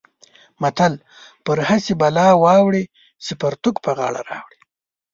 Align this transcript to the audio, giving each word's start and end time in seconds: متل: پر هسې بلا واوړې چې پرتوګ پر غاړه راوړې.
متل: 0.61 0.93
پر 1.45 1.57
هسې 1.67 1.93
بلا 2.01 2.27
واوړې 2.43 2.83
چې 3.25 3.33
پرتوګ 3.41 3.75
پر 3.85 3.93
غاړه 3.99 4.21
راوړې. 4.29 4.59